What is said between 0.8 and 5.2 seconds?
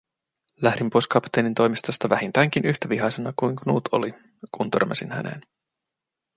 pois kapteenin toimistosta vähintäänkin yhtä vihaisena kuin Knut oli, kun törmäsin